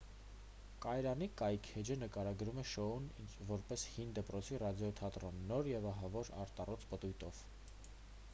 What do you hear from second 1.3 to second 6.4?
կայքէջը նկարագրում է շոուն որպես հին դպրոցի ռադիոթատրոն նոր և ահավոր